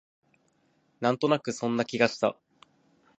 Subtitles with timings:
[0.99, 2.35] なんとなくそんな気がした